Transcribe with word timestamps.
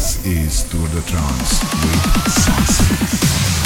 This 0.00 0.24
is 0.24 0.62
Tour 0.70 0.88
de 0.88 1.02
Trance 1.02 1.60
with. 1.84 3.59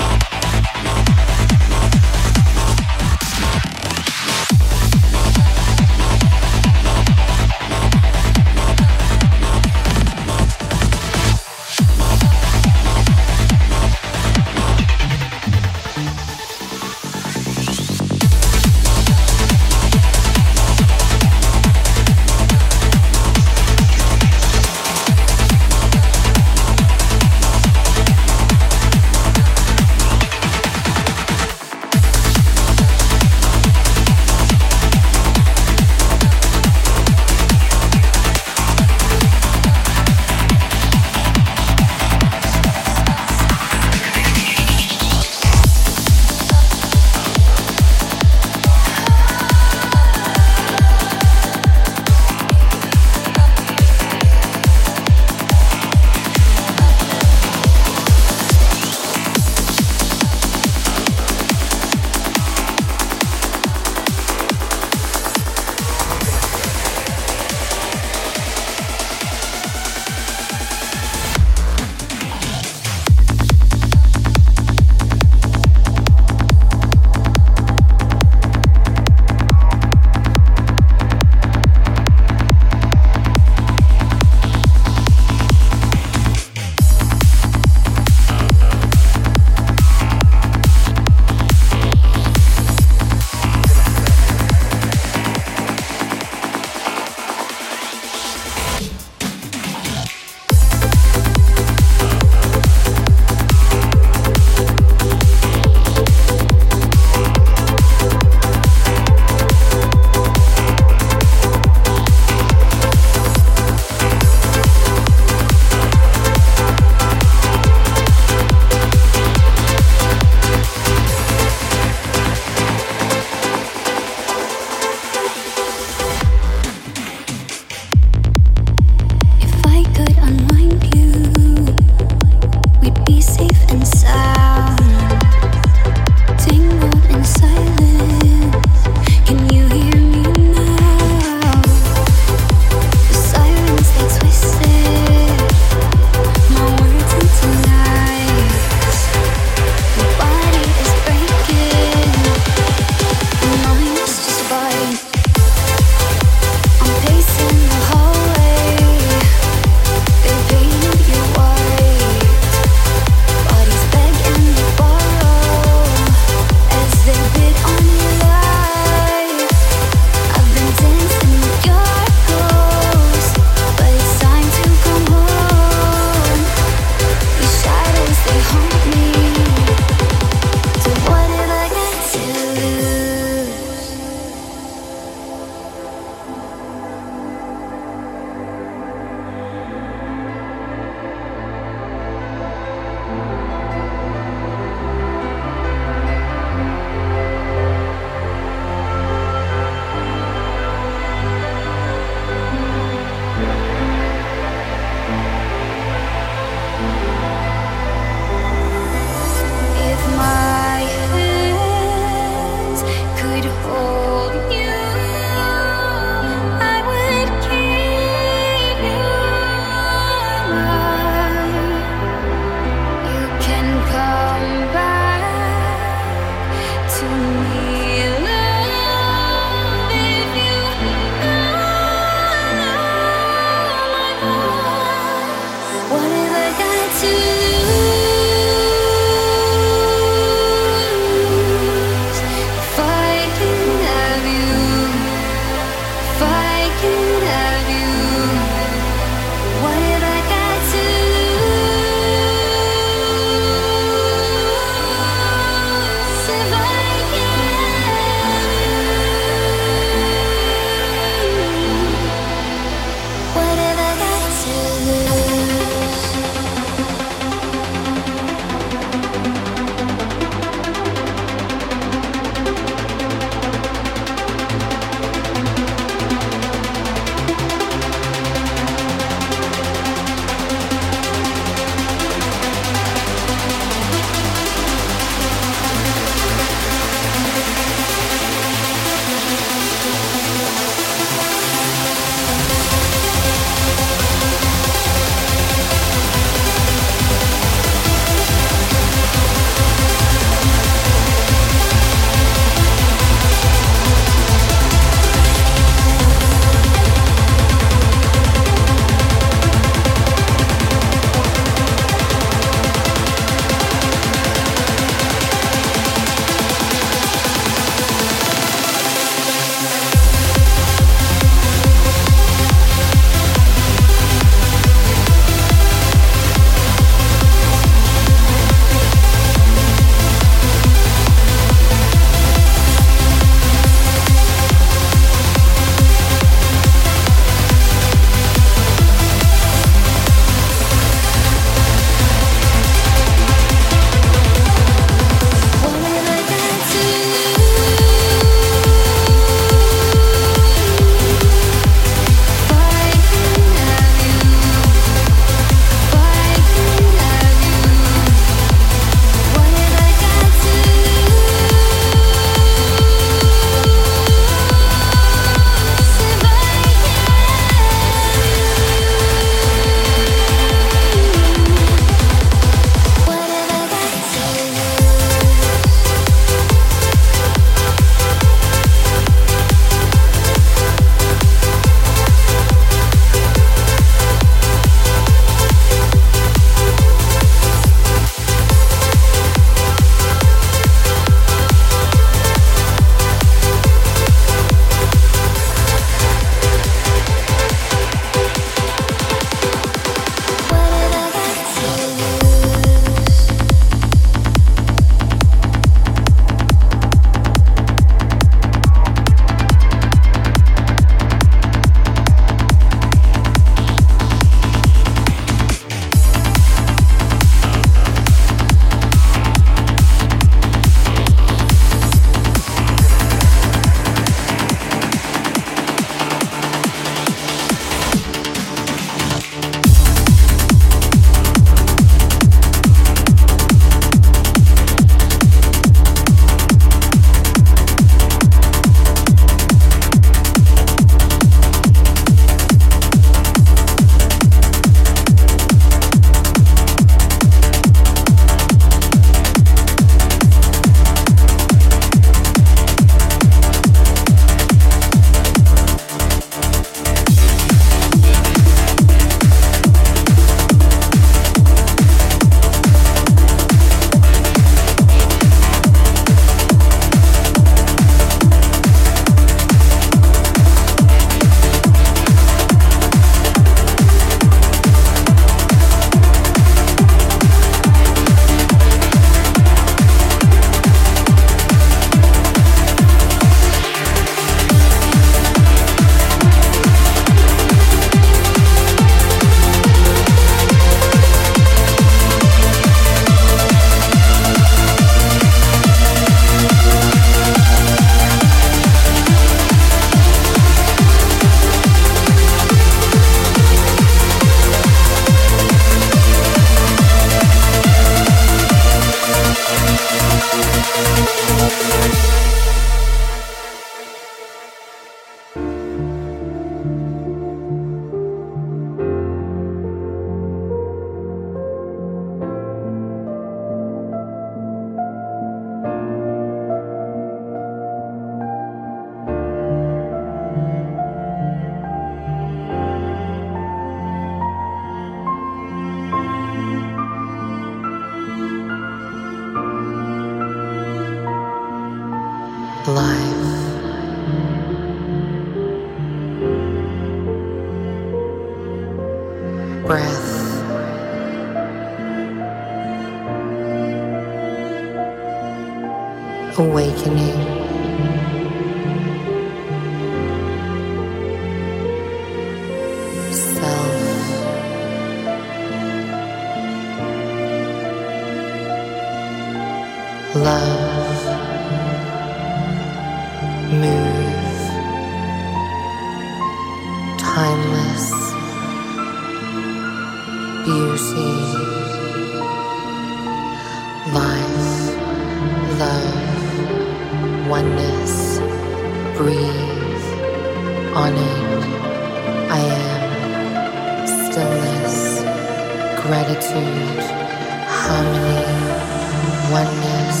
Oneness. 599.36 600.00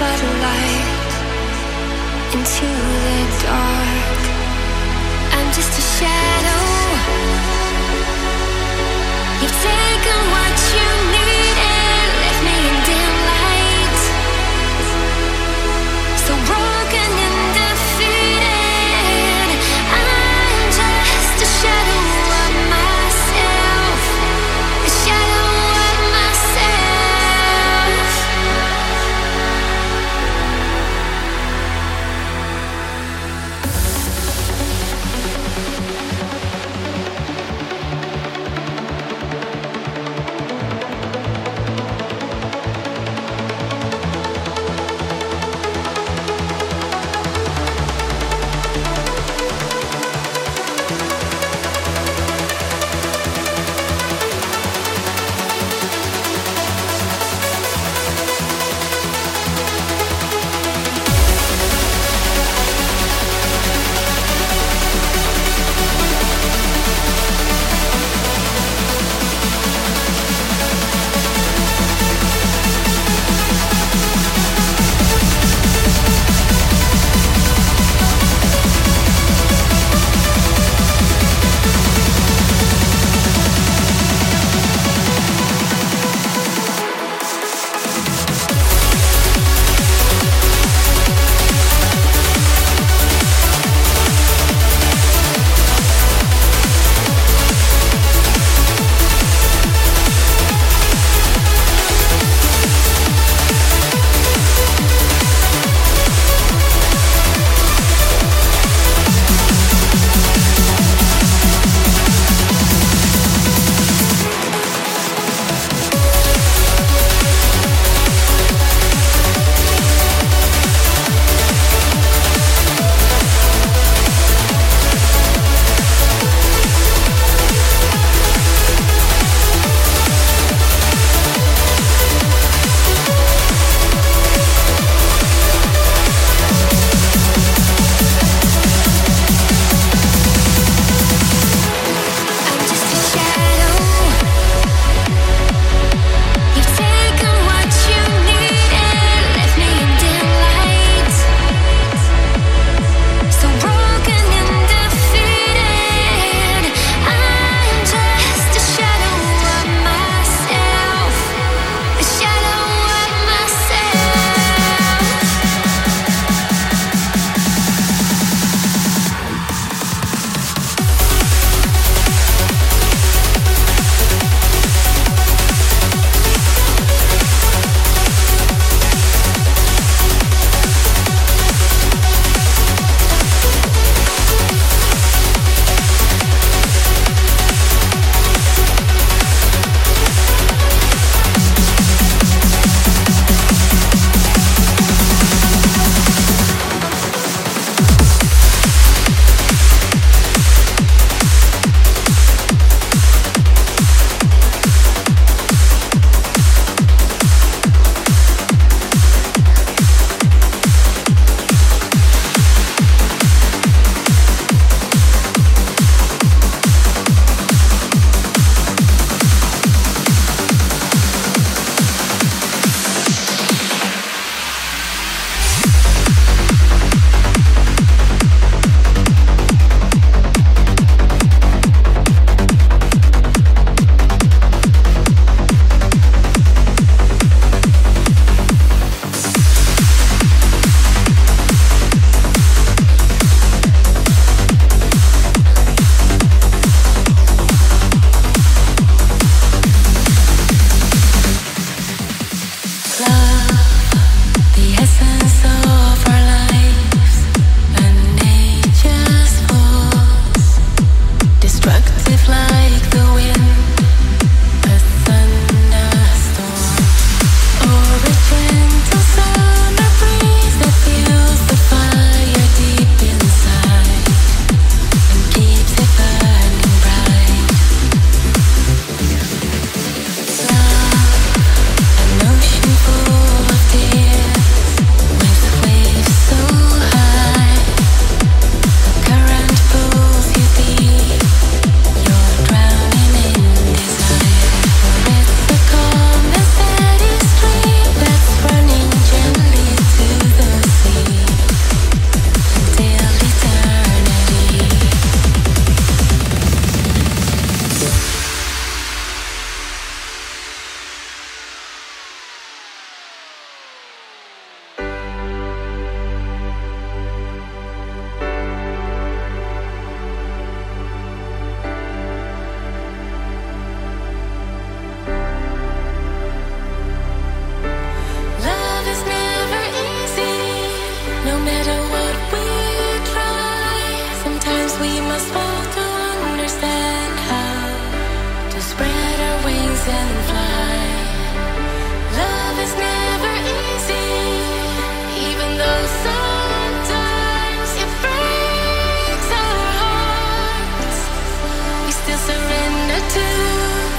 spotlight 0.04 1.14
into 2.36 2.68
the 3.06 3.20
dark. 3.44 4.24
I'm 5.36 5.50
just 5.58 5.74
a 5.80 5.86
shadow. 5.96 6.64
You've 9.42 9.60
taken 9.72 10.20
what? 10.34 10.53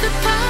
the 0.04 0.10
power 0.20 0.43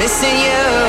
missing 0.00 0.34
you. 0.34 0.79